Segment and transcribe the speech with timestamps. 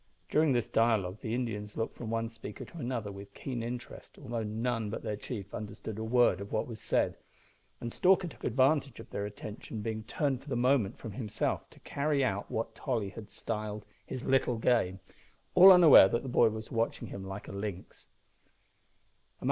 [0.29, 4.41] During this dialogue the Indians looked from one speaker to another with keen interest, although
[4.41, 7.17] none but their chief understood a word of what was said;
[7.79, 11.79] and Stalker took advantage of their attention being turned for the moment from himself to
[11.81, 14.99] carry out what Tolly had styled his "little game,"
[15.53, 18.07] all unaware that the boy was watching him like a lynx.